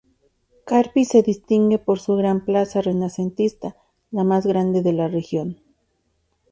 Carpi 0.69 1.05
se 1.05 1.21
distingue 1.21 1.77
por 1.77 1.99
su 1.99 2.15
gran 2.15 2.43
plaza 2.43 2.81
renacentista, 2.81 3.77
la 4.09 4.23
más 4.23 4.47
grande 4.47 4.81
de 4.81 4.93
la 4.93 5.07
región. 5.07 5.61